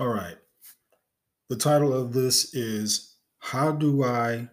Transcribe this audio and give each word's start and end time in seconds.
All 0.00 0.08
right. 0.08 0.36
The 1.50 1.56
title 1.56 1.92
of 1.94 2.12
this 2.12 2.52
is 2.52 3.14
How 3.38 3.70
Do 3.70 4.02
I 4.02 4.48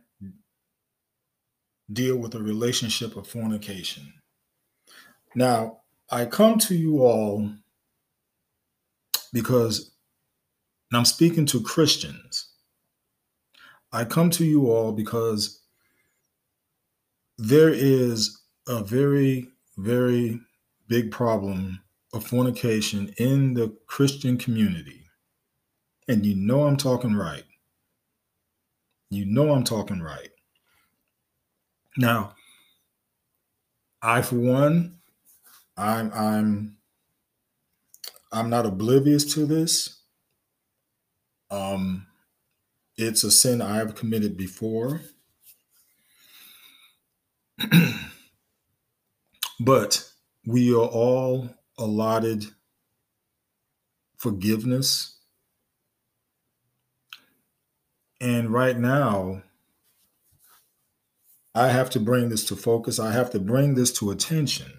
Deal 1.91 2.17
with 2.17 2.35
a 2.35 2.39
Relationship 2.39 3.15
of 3.15 3.25
Fornication? 3.25 4.13
Now, 5.33 5.79
I 6.11 6.25
come 6.25 6.59
to 6.59 6.75
you 6.75 7.01
all 7.01 7.49
because 9.33 9.91
I'm 10.93 11.05
speaking 11.05 11.47
to 11.47 11.61
Christians. 11.61 12.49
I 13.91 14.05
come 14.05 14.29
to 14.31 14.45
you 14.45 14.69
all 14.69 14.91
because 14.91 15.61
there 17.39 17.73
is 17.73 18.41
a 18.67 18.83
very, 18.83 19.47
very 19.75 20.39
big 20.87 21.09
problem 21.09 21.79
of 22.13 22.27
fornication 22.27 23.11
in 23.17 23.55
the 23.55 23.75
Christian 23.87 24.37
community. 24.37 25.00
And 26.11 26.25
you 26.25 26.35
know 26.35 26.65
I'm 26.67 26.75
talking 26.75 27.15
right. 27.15 27.45
You 29.09 29.23
know 29.23 29.53
I'm 29.53 29.63
talking 29.63 30.01
right. 30.01 30.27
Now, 31.95 32.35
I 34.01 34.21
for 34.21 34.35
one, 34.35 34.97
I'm 35.77 36.11
I'm 36.11 36.77
I'm 38.29 38.49
not 38.49 38.65
oblivious 38.65 39.33
to 39.35 39.45
this. 39.45 40.01
Um 41.49 42.07
it's 42.97 43.23
a 43.23 43.31
sin 43.31 43.61
I've 43.61 43.95
committed 43.95 44.35
before. 44.35 44.99
but 49.61 50.11
we 50.45 50.73
are 50.73 50.87
all 50.87 51.49
allotted 51.77 52.47
forgiveness. 54.17 55.20
And 58.21 58.53
right 58.53 58.77
now, 58.77 59.41
I 61.55 61.69
have 61.69 61.89
to 61.89 61.99
bring 61.99 62.29
this 62.29 62.45
to 62.45 62.55
focus. 62.55 62.99
I 62.99 63.11
have 63.11 63.31
to 63.31 63.39
bring 63.39 63.73
this 63.73 63.91
to 63.93 64.11
attention 64.11 64.71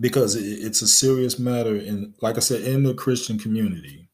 because 0.00 0.34
it's 0.34 0.82
a 0.82 0.88
serious 0.88 1.38
matter 1.38 1.74
And 1.74 2.14
like 2.20 2.36
I 2.36 2.40
said 2.40 2.62
in 2.62 2.82
the 2.82 2.94
Christian 2.94 3.38
community. 3.38 4.08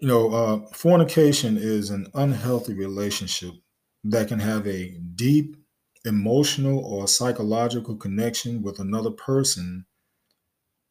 You 0.00 0.08
know, 0.08 0.30
uh, 0.32 0.66
fornication 0.72 1.58
is 1.58 1.90
an 1.90 2.06
unhealthy 2.14 2.72
relationship 2.72 3.52
that 4.04 4.28
can 4.28 4.38
have 4.40 4.66
a 4.66 4.98
deep 5.14 5.56
emotional 6.06 6.78
or 6.78 7.06
psychological 7.06 7.96
connection 7.96 8.62
with 8.62 8.78
another 8.78 9.10
person 9.10 9.84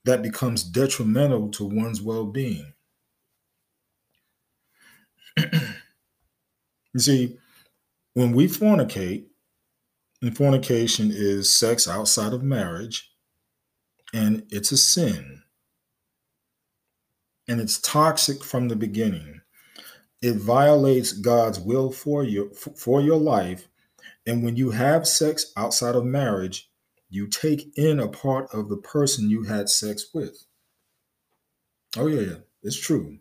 that 0.05 0.21
becomes 0.21 0.63
detrimental 0.63 1.49
to 1.49 1.65
one's 1.65 2.03
well-being. 2.03 2.73
you 6.93 6.99
see, 6.99 7.37
when 8.13 8.31
we 8.33 8.47
fornicate, 8.47 9.25
and 10.21 10.35
fornication 10.35 11.11
is 11.13 11.49
sex 11.49 11.87
outside 11.87 12.33
of 12.33 12.43
marriage, 12.43 13.11
and 14.13 14.43
it's 14.49 14.71
a 14.71 14.77
sin. 14.77 15.43
And 17.47 17.61
it's 17.61 17.79
toxic 17.79 18.43
from 18.43 18.67
the 18.67 18.75
beginning. 18.75 19.41
It 20.21 20.35
violates 20.35 21.13
God's 21.13 21.59
will 21.59 21.91
for 21.91 22.23
your 22.23 22.49
for 22.51 23.01
your 23.01 23.17
life. 23.17 23.69
And 24.27 24.43
when 24.43 24.57
you 24.57 24.71
have 24.71 25.07
sex 25.07 25.51
outside 25.55 25.95
of 25.95 26.05
marriage, 26.05 26.69
you 27.09 27.27
take 27.27 27.75
in 27.77 27.99
a 27.99 28.07
part 28.07 28.53
of 28.53 28.69
the 28.69 28.77
person 28.77 29.29
you 29.29 29.43
had 29.43 29.69
sex 29.69 30.09
with. 30.13 30.45
Oh 31.97 32.07
yeah, 32.07 32.21
yeah, 32.21 32.37
it's 32.61 32.79
true. 32.79 33.19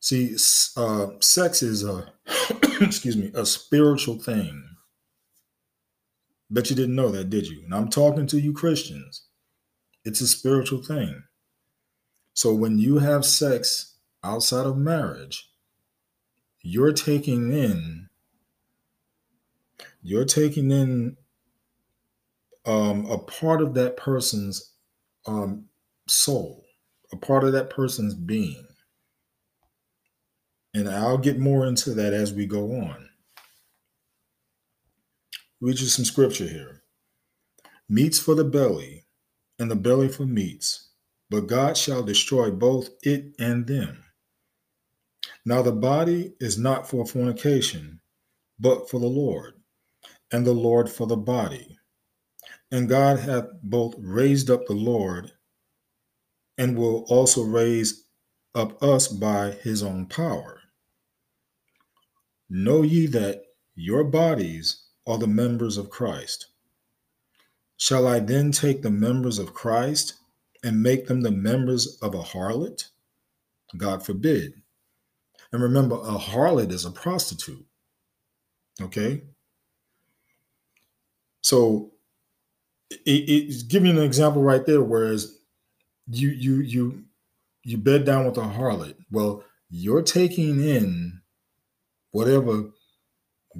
See, 0.00 0.36
uh, 0.76 1.08
sex 1.20 1.62
is 1.62 1.84
a 1.84 2.12
excuse 2.80 3.16
me 3.16 3.30
a 3.34 3.44
spiritual 3.46 4.18
thing. 4.18 4.64
Bet 6.50 6.70
you 6.70 6.76
didn't 6.76 6.96
know 6.96 7.10
that, 7.10 7.30
did 7.30 7.46
you? 7.46 7.62
And 7.64 7.74
I'm 7.74 7.88
talking 7.88 8.26
to 8.28 8.40
you 8.40 8.52
Christians. 8.52 9.26
It's 10.04 10.20
a 10.20 10.26
spiritual 10.26 10.82
thing. 10.82 11.22
So 12.34 12.54
when 12.54 12.78
you 12.78 12.98
have 12.98 13.24
sex 13.24 13.96
outside 14.24 14.66
of 14.66 14.76
marriage, 14.76 15.50
you're 16.62 16.92
taking 16.92 17.52
in 17.52 18.08
you're 20.02 20.24
taking 20.24 20.70
in 20.70 21.16
um, 22.64 23.06
a 23.06 23.18
part 23.18 23.60
of 23.60 23.74
that 23.74 23.96
person's 23.96 24.72
um, 25.26 25.66
soul, 26.08 26.64
a 27.12 27.16
part 27.16 27.44
of 27.44 27.52
that 27.52 27.70
person's 27.70 28.14
being. 28.14 28.66
And 30.80 30.88
I'll 30.88 31.18
get 31.18 31.38
more 31.38 31.66
into 31.66 31.94
that 31.94 32.12
as 32.12 32.32
we 32.32 32.46
go 32.46 32.72
on 32.72 33.10
read 35.60 35.78
you 35.78 35.86
some 35.86 36.04
scripture 36.04 36.48
here. 36.48 36.82
Meats 37.88 38.18
for 38.18 38.34
the 38.34 38.44
belly, 38.44 39.06
and 39.58 39.70
the 39.70 39.76
belly 39.76 40.08
for 40.08 40.24
meats, 40.24 40.88
but 41.28 41.46
God 41.46 41.76
shall 41.76 42.02
destroy 42.02 42.50
both 42.50 42.88
it 43.02 43.34
and 43.38 43.66
them. 43.66 44.02
Now 45.44 45.60
the 45.62 45.72
body 45.72 46.32
is 46.40 46.58
not 46.58 46.88
for 46.88 47.04
fornication, 47.04 48.00
but 48.58 48.88
for 48.88 48.98
the 49.00 49.06
Lord, 49.06 49.54
and 50.32 50.46
the 50.46 50.52
Lord 50.52 50.88
for 50.88 51.06
the 51.06 51.16
body. 51.16 51.78
And 52.70 52.88
God 52.88 53.18
hath 53.18 53.46
both 53.62 53.94
raised 53.98 54.50
up 54.50 54.66
the 54.66 54.74
Lord, 54.74 55.32
and 56.56 56.76
will 56.76 57.04
also 57.08 57.42
raise 57.42 58.06
up 58.54 58.82
us 58.82 59.08
by 59.08 59.50
his 59.50 59.82
own 59.82 60.06
power. 60.06 60.59
Know 62.50 62.82
ye 62.82 63.06
that 63.06 63.44
your 63.76 64.02
bodies 64.02 64.82
are 65.06 65.16
the 65.18 65.28
members 65.28 65.78
of 65.78 65.88
Christ. 65.88 66.46
Shall 67.76 68.06
I 68.06 68.18
then 68.18 68.52
take 68.52 68.82
the 68.82 68.90
members 68.90 69.38
of 69.38 69.54
Christ 69.54 70.14
and 70.62 70.82
make 70.82 71.06
them 71.06 71.22
the 71.22 71.30
members 71.30 71.96
of 72.02 72.14
a 72.14 72.22
harlot? 72.22 72.88
God 73.76 74.04
forbid. 74.04 74.54
And 75.52 75.62
remember, 75.62 75.94
a 75.96 76.18
harlot 76.18 76.72
is 76.72 76.84
a 76.84 76.90
prostitute. 76.90 77.64
Okay? 78.82 79.22
So 81.40 81.92
it, 82.90 83.00
it's 83.06 83.62
giving 83.62 83.96
an 83.96 84.02
example 84.02 84.42
right 84.42 84.64
there, 84.66 84.82
whereas 84.82 85.38
you 86.08 86.28
you 86.28 86.60
you 86.60 87.04
you 87.62 87.78
bed 87.78 88.04
down 88.04 88.26
with 88.26 88.36
a 88.36 88.42
harlot. 88.42 88.96
Well, 89.10 89.44
you're 89.70 90.02
taking 90.02 90.62
in 90.62 91.19
whatever 92.12 92.70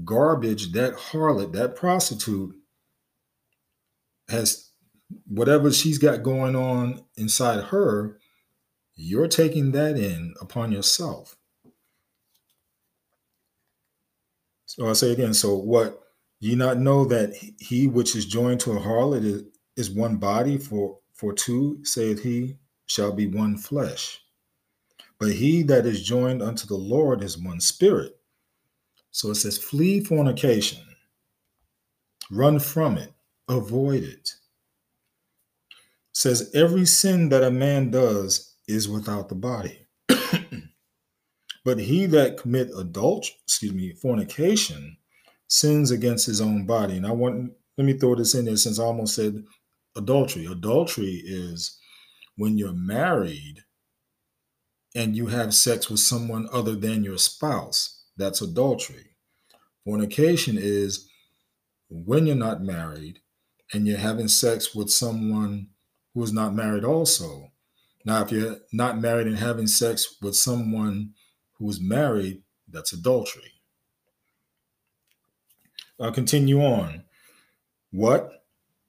garbage 0.04 0.72
that 0.72 0.94
harlot, 0.94 1.52
that 1.52 1.76
prostitute 1.76 2.54
has 4.28 4.70
whatever 5.26 5.72
she's 5.72 5.98
got 5.98 6.22
going 6.22 6.54
on 6.54 7.04
inside 7.16 7.64
her, 7.64 8.18
you're 8.94 9.28
taking 9.28 9.72
that 9.72 9.96
in 9.96 10.34
upon 10.40 10.72
yourself. 10.72 11.36
So 14.66 14.88
I 14.88 14.92
say 14.92 15.10
again, 15.12 15.34
so 15.34 15.56
what 15.56 16.00
ye 16.38 16.54
not 16.54 16.78
know 16.78 17.04
that 17.06 17.34
he 17.58 17.86
which 17.88 18.14
is 18.14 18.24
joined 18.24 18.60
to 18.60 18.72
a 18.72 18.80
harlot 18.80 19.24
is, 19.24 19.42
is 19.76 19.90
one 19.90 20.16
body 20.16 20.58
for 20.58 20.98
for 21.14 21.34
two, 21.34 21.84
saith 21.84 22.22
he, 22.22 22.56
shall 22.86 23.12
be 23.12 23.26
one 23.26 23.58
flesh. 23.58 24.20
But 25.18 25.32
he 25.32 25.62
that 25.64 25.84
is 25.84 26.02
joined 26.02 26.40
unto 26.40 26.66
the 26.66 26.76
Lord 26.76 27.22
is 27.22 27.36
one 27.36 27.60
spirit. 27.60 28.19
So 29.10 29.30
it 29.30 29.36
says, 29.36 29.58
flee 29.58 30.00
fornication, 30.00 30.80
run 32.30 32.58
from 32.58 32.96
it, 32.96 33.12
avoid 33.48 34.02
it. 34.02 34.08
it. 34.08 34.30
Says 36.12 36.50
every 36.54 36.86
sin 36.86 37.28
that 37.30 37.42
a 37.42 37.50
man 37.50 37.90
does 37.90 38.56
is 38.68 38.88
without 38.88 39.28
the 39.28 39.34
body. 39.34 39.86
but 41.64 41.78
he 41.78 42.06
that 42.06 42.36
commit 42.36 42.70
adultery, 42.76 43.34
excuse 43.44 43.72
me, 43.72 43.92
fornication, 43.94 44.96
sins 45.48 45.90
against 45.90 46.26
his 46.26 46.40
own 46.40 46.66
body. 46.66 46.96
And 46.96 47.06
I 47.06 47.12
want 47.12 47.52
let 47.76 47.86
me 47.86 47.94
throw 47.94 48.14
this 48.14 48.34
in 48.34 48.44
there 48.44 48.56
since 48.56 48.78
I 48.78 48.84
almost 48.84 49.14
said 49.14 49.42
adultery. 49.96 50.46
Adultery 50.46 51.22
is 51.24 51.78
when 52.36 52.58
you're 52.58 52.72
married 52.72 53.64
and 54.94 55.16
you 55.16 55.28
have 55.28 55.54
sex 55.54 55.88
with 55.88 56.00
someone 56.00 56.48
other 56.52 56.74
than 56.74 57.04
your 57.04 57.18
spouse. 57.18 57.99
That's 58.16 58.42
adultery. 58.42 59.06
Fornication 59.84 60.56
is 60.58 61.08
when 61.88 62.26
you're 62.26 62.36
not 62.36 62.62
married 62.62 63.20
and 63.72 63.86
you're 63.86 63.98
having 63.98 64.28
sex 64.28 64.74
with 64.74 64.90
someone 64.90 65.68
who 66.14 66.22
is 66.22 66.32
not 66.32 66.54
married 66.54 66.84
also. 66.84 67.50
Now, 68.04 68.22
if 68.22 68.32
you're 68.32 68.56
not 68.72 68.98
married 68.98 69.26
and 69.26 69.38
having 69.38 69.66
sex 69.66 70.16
with 70.22 70.36
someone 70.36 71.14
who 71.58 71.68
is 71.68 71.80
married, 71.80 72.42
that's 72.68 72.92
adultery. 72.92 73.52
I'll 76.00 76.12
continue 76.12 76.62
on. 76.62 77.04
What? 77.90 78.44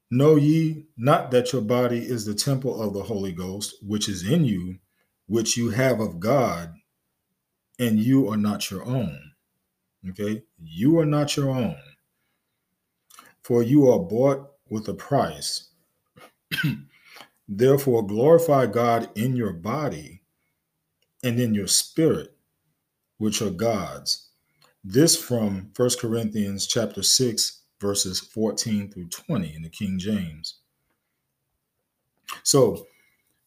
Know 0.09 0.35
ye 0.35 0.87
not 0.97 1.31
that 1.31 1.53
your 1.53 1.61
body 1.61 1.99
is 1.99 2.25
the 2.25 2.33
temple 2.33 2.81
of 2.81 2.93
the 2.93 3.03
Holy 3.03 3.31
Ghost, 3.31 3.75
which 3.81 4.09
is 4.09 4.29
in 4.29 4.45
you, 4.45 4.77
which 5.27 5.55
you 5.55 5.69
have 5.69 5.99
of 5.99 6.19
God, 6.19 6.73
and 7.81 7.99
you 7.99 8.29
are 8.29 8.37
not 8.37 8.69
your 8.69 8.85
own? 8.85 9.31
Okay, 10.09 10.43
you 10.63 10.99
are 10.99 11.05
not 11.05 11.35
your 11.35 11.49
own. 11.49 11.75
For 13.43 13.63
you 13.63 13.89
are 13.89 13.99
bought 13.99 14.51
with 14.69 14.87
a 14.87 14.93
price. 14.93 15.69
Therefore, 17.49 18.05
glorify 18.05 18.67
God 18.67 19.09
in 19.15 19.35
your 19.35 19.51
body 19.51 20.21
and 21.23 21.39
in 21.39 21.53
your 21.55 21.67
spirit, 21.67 22.35
which 23.17 23.41
are 23.41 23.49
God's. 23.49 24.29
This 24.83 25.21
from 25.21 25.71
1 25.75 25.89
Corinthians 25.99 26.67
chapter 26.67 27.01
6, 27.01 27.61
verses 27.79 28.19
14 28.19 28.91
through 28.91 29.07
20 29.07 29.55
in 29.55 29.63
the 29.63 29.69
King 29.69 29.97
James. 29.97 30.59
So, 32.43 32.87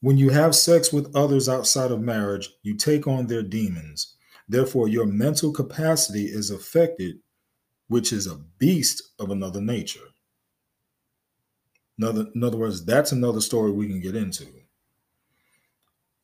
when 0.00 0.18
you 0.18 0.30
have 0.30 0.54
sex 0.54 0.92
with 0.92 1.14
others 1.16 1.48
outside 1.48 1.90
of 1.90 2.00
marriage, 2.00 2.50
you 2.62 2.74
take 2.74 3.06
on 3.06 3.26
their 3.26 3.42
demons. 3.42 4.13
Therefore, 4.48 4.88
your 4.88 5.06
mental 5.06 5.52
capacity 5.52 6.26
is 6.26 6.50
affected, 6.50 7.18
which 7.88 8.12
is 8.12 8.26
a 8.26 8.40
beast 8.58 9.02
of 9.18 9.30
another 9.30 9.60
nature. 9.60 10.00
Another, 11.98 12.26
in 12.34 12.42
other 12.42 12.56
words, 12.56 12.84
that's 12.84 13.12
another 13.12 13.40
story 13.40 13.70
we 13.70 13.88
can 13.88 14.00
get 14.00 14.16
into. 14.16 14.46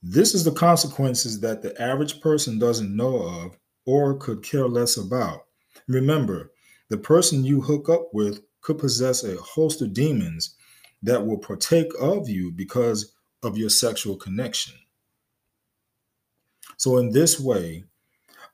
This 0.02 0.34
is 0.34 0.44
the 0.44 0.52
consequences 0.52 1.40
that 1.40 1.62
the 1.62 1.81
average 1.81 2.20
person 2.20 2.58
doesn't 2.58 2.94
know 2.94 3.17
of 3.17 3.58
or 3.87 4.17
could 4.17 4.43
care 4.43 4.67
less 4.67 4.96
about. 4.96 5.44
Remember, 5.88 6.52
the 6.88 6.96
person 6.96 7.44
you 7.44 7.61
hook 7.61 7.88
up 7.88 8.08
with 8.12 8.43
could 8.62 8.78
possess 8.78 9.25
a 9.25 9.37
host 9.37 9.81
of 9.82 9.93
demons 9.93 10.56
that 11.02 11.25
will 11.25 11.38
partake 11.38 11.90
of 12.00 12.28
you 12.28 12.50
because 12.50 13.14
of 13.43 13.56
your 13.56 13.70
sexual 13.70 14.17
connection. 14.17 14.75
So, 16.76 16.99
in 16.99 17.11
this 17.11 17.38
way, 17.38 17.84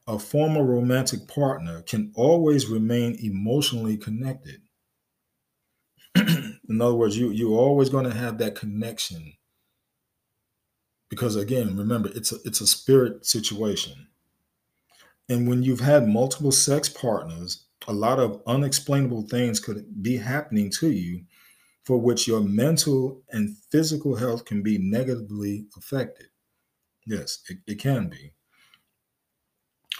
a 0.07 0.19
former 0.19 0.63
romantic 0.63 1.27
partner 1.29 1.83
can 1.83 2.13
always 2.15 2.69
remain 2.69 3.17
emotionally 3.21 3.97
connected. 3.97 4.61
in 6.15 6.81
other 6.81 6.95
words, 6.95 7.19
you, 7.19 7.31
you're 7.31 7.59
always 7.59 7.89
going 7.89 8.05
to 8.05 8.17
have 8.17 8.39
that 8.39 8.55
connection 8.55 9.33
because 11.09 11.37
again 11.37 11.77
remember 11.77 12.11
it's 12.17 12.33
a, 12.33 12.37
it's 12.45 12.61
a 12.61 12.67
spirit 12.67 13.25
situation 13.25 14.09
and 15.29 15.49
when 15.49 15.63
you've 15.63 15.79
had 15.79 16.09
multiple 16.09 16.51
sex 16.51 16.89
partners 16.89 17.67
a 17.87 17.93
lot 17.93 18.19
of 18.19 18.43
unexplainable 18.47 19.23
things 19.23 19.61
could 19.61 20.03
be 20.03 20.17
happening 20.17 20.69
to 20.69 20.91
you 20.91 21.23
for 21.85 21.99
which 21.99 22.27
your 22.27 22.41
mental 22.41 23.23
and 23.31 23.57
physical 23.71 24.17
health 24.17 24.45
can 24.45 24.61
be 24.61 24.77
negatively 24.77 25.67
affected. 25.77 26.27
Yes, 27.07 27.45
it, 27.49 27.59
it 27.69 27.79
can 27.79 28.09
be. 28.09 28.33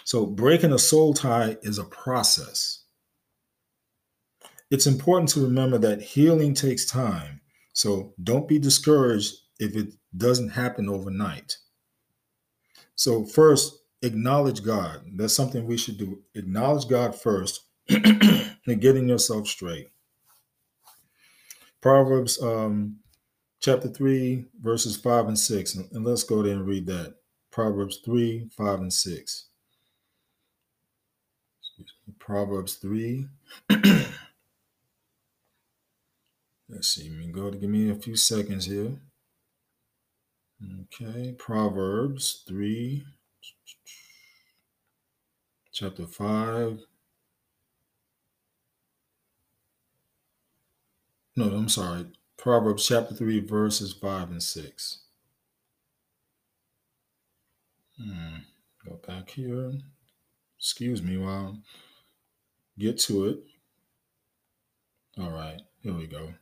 So, 0.07 0.25
breaking 0.25 0.73
a 0.73 0.79
soul 0.79 1.15
tie 1.15 1.57
is 1.63 1.79
a 1.79 1.85
process. 1.85 2.85
It's 4.71 4.87
important 4.87 5.31
to 5.31 5.43
remember 5.43 5.79
that 5.79 6.01
healing 6.01 6.55
takes 6.55 6.87
time. 6.87 7.41
So, 7.73 8.15
don't 8.23 8.47
be 8.47 8.61
discouraged 8.61 9.35
if 9.59 9.75
it 9.75 9.95
doesn't 10.17 10.51
happen 10.51 10.89
overnight. 10.89 11.57
So, 12.95 13.25
first, 13.25 13.81
acknowledge 14.01 14.63
God. 14.63 15.01
That's 15.17 15.35
something 15.35 15.67
we 15.67 15.77
should 15.77 15.99
do. 15.99 16.23
Acknowledge 16.37 16.87
God 16.87 17.21
first 17.21 17.63
and 17.89 18.81
getting 18.81 19.09
yourself 19.09 19.49
straight. 19.49 19.89
Proverbs 21.81 22.41
um, 22.41 22.99
chapter 23.59 23.89
3, 23.89 24.45
verses 24.63 24.97
5 24.97 25.27
and 25.27 25.39
6. 25.39 25.75
And 25.75 26.05
let's 26.05 26.23
go 26.23 26.45
there 26.45 26.53
and 26.53 26.65
read 26.65 26.87
that. 26.87 27.17
Proverbs 27.51 27.99
3, 28.05 28.51
5 28.57 28.79
and 28.79 28.93
6. 28.93 29.47
Proverbs 32.19 32.75
3. 32.75 33.27
Let's 36.69 36.89
see. 36.89 37.09
Me 37.09 37.29
go 37.29 37.51
to 37.51 37.57
give 37.57 37.71
me 37.71 37.91
a 37.91 37.95
few 37.95 38.17
seconds 38.17 38.67
here. 38.67 38.97
Okay. 40.83 41.33
Proverbs 41.39 42.43
3, 42.47 43.05
chapter 45.73 46.07
5, 46.07 46.81
No, 51.37 51.45
I'm 51.45 51.69
sorry. 51.69 52.07
Proverbs 52.39 52.87
chapter 52.89 53.15
3, 53.15 53.41
verses 53.41 53.93
5 53.93 54.31
and 54.31 54.43
6. 54.43 54.99
Hmm. 57.99 58.37
Go 58.85 58.99
back 59.07 59.31
here. 59.31 59.73
Excuse 60.59 61.03
me 61.03 61.17
while 61.17 61.59
I 62.79 62.81
get 62.81 62.99
to 63.01 63.27
it. 63.27 63.39
All 65.19 65.31
right, 65.31 65.61
here 65.81 65.95
we 65.95 66.07
go. 66.07 66.35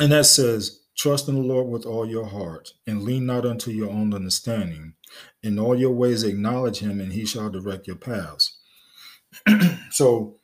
And 0.00 0.12
that 0.12 0.26
says, 0.26 0.80
Trust 0.96 1.28
in 1.28 1.36
the 1.36 1.40
Lord 1.40 1.68
with 1.68 1.86
all 1.86 2.06
your 2.08 2.26
heart, 2.26 2.70
and 2.84 3.04
lean 3.04 3.24
not 3.24 3.46
unto 3.46 3.70
your 3.70 3.88
own 3.88 4.12
understanding. 4.12 4.94
In 5.44 5.56
all 5.56 5.78
your 5.78 5.92
ways 5.92 6.24
acknowledge 6.24 6.78
him, 6.78 7.00
and 7.00 7.12
he 7.12 7.24
shall 7.24 7.50
direct 7.50 7.86
your 7.86 7.96
paths. 7.96 8.58
so 9.90 10.38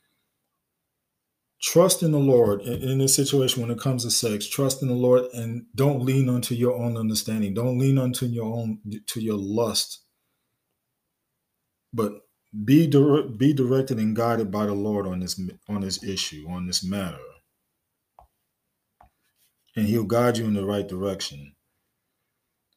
trust 1.61 2.03
in 2.03 2.11
the 2.11 2.19
Lord 2.19 2.61
in, 2.61 2.99
this 2.99 3.15
situation 3.15 3.61
when 3.61 3.71
it 3.71 3.79
comes 3.79 4.05
to 4.05 4.11
sex. 4.11 4.47
Trust 4.47 4.81
in 4.81 4.87
the 4.87 4.93
Lord 4.93 5.25
and 5.33 5.65
don't 5.75 6.03
lean 6.03 6.29
onto 6.29 6.55
your 6.55 6.75
own 6.75 6.95
understanding. 6.95 7.53
Don't 7.53 7.77
lean 7.77 7.97
onto 7.97 8.25
your 8.25 8.45
own 8.45 8.79
to 9.07 9.19
your 9.19 9.37
lust. 9.37 10.04
But 11.95 12.11
be 12.65 12.87
be 13.37 13.53
directed 13.53 13.97
and 13.99 14.15
guided 14.15 14.51
by 14.51 14.65
the 14.65 14.73
Lord 14.73 15.07
on 15.07 15.19
this 15.19 15.39
on 15.69 15.81
this 15.81 16.03
issue 16.03 16.45
on 16.49 16.67
this 16.67 16.83
matter, 16.83 17.17
and 19.75 19.87
He'll 19.87 20.03
guide 20.03 20.37
you 20.37 20.45
in 20.45 20.53
the 20.53 20.65
right 20.65 20.87
direction. 20.87 21.55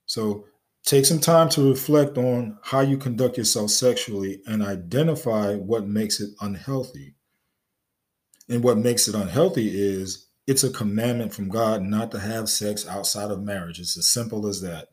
So 0.07 0.47
take 0.85 1.05
some 1.05 1.21
time 1.21 1.49
to 1.51 1.69
reflect 1.69 2.17
on 2.17 2.59
how 2.63 2.81
you 2.81 2.97
conduct 2.97 3.37
yourself 3.37 3.71
sexually 3.71 4.41
and 4.47 4.63
identify 4.63 5.57
what 5.57 5.87
makes 5.87 6.21
it 6.21 6.31
unhealthy 6.41 7.15
and 8.49 8.65
what 8.65 8.79
makes 8.79 9.09
it 9.09 9.15
unhealthy 9.15 9.69
is 9.69 10.27
it's 10.47 10.65
a 10.65 10.71
commandment 10.71 11.35
from 11.35 11.51
God 11.51 11.83
not 11.83 12.11
to 12.13 12.19
have 12.19 12.49
sex 12.49 12.87
outside 12.89 13.31
of 13.31 13.43
marriage. 13.43 13.79
It's 13.79 13.99
as 13.99 14.07
simple 14.07 14.47
as 14.47 14.63
that. 14.63 14.89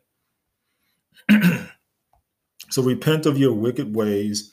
so 2.75 2.84
repent 2.84 3.25
of 3.25 3.38
your 3.38 3.53
wicked 3.53 3.96
ways 3.96 4.51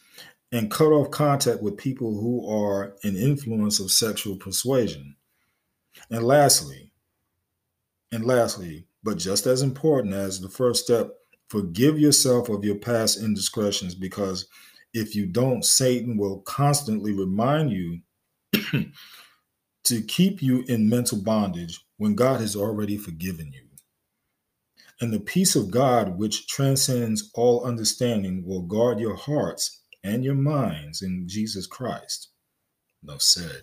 and 0.53 0.71
cut 0.71 0.93
off 0.93 1.11
contact 1.11 1.61
with 1.61 1.77
people 1.77 2.21
who 2.21 2.49
are 2.49 2.95
an 3.03 3.17
influence 3.17 3.81
of 3.81 3.91
sexual 3.91 4.37
persuasion. 4.37 5.17
And 6.09 6.23
lastly, 6.23 6.93
and 8.13 8.25
lastly, 8.25 8.87
but 9.03 9.19
just 9.19 9.47
as 9.47 9.63
important 9.63 10.15
as 10.15 10.41
the 10.41 10.49
first 10.49 10.85
step, 10.85 11.11
forgive 11.49 11.99
yourself 11.99 12.49
of 12.49 12.65
your 12.65 12.77
past 12.77 13.21
indiscretions 13.21 13.97
because 13.97 14.47
if 14.95 15.17
you 15.17 15.27
don't, 15.27 15.65
Satan 15.65 16.17
will 16.17 16.43
constantly 16.43 17.13
remind 17.13 17.73
you 17.73 17.99
to 19.83 20.01
keep 20.03 20.41
you 20.41 20.63
in 20.69 20.89
mental 20.89 21.21
bondage 21.21 21.85
when 21.97 22.15
God 22.15 22.41
has 22.41 22.55
already 22.55 22.99
forgiven 22.99 23.53
you. 23.53 23.72
And 25.01 25.13
the 25.13 25.21
peace 25.21 25.57
of 25.57 25.71
God, 25.71 26.19
which 26.19 26.47
transcends 26.47 27.31
all 27.35 27.65
understanding, 27.65 28.45
will 28.47 28.63
guard 28.63 29.01
your 29.01 29.17
hearts 29.17 29.83
and 30.05 30.25
your 30.25 30.35
minds 30.35 31.03
in 31.03 31.27
Jesus 31.29 31.67
Christ. 31.67 32.31
No 33.03 33.19
said. 33.19 33.63